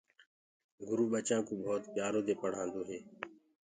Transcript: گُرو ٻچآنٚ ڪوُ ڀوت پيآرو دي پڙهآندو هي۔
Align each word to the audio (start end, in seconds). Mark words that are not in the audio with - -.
گُرو 0.87 1.05
ٻچآنٚ 1.11 1.45
ڪوُ 1.47 1.53
ڀوت 1.63 1.83
پيآرو 1.93 2.21
دي 2.27 2.33
پڙهآندو 2.41 2.81
هي۔ 2.89 2.99